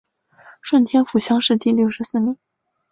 [0.63, 2.35] 顺天府乡试第六十四名。